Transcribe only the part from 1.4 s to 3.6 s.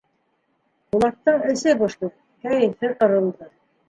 эсе бошто, кәйефе ҡырылды.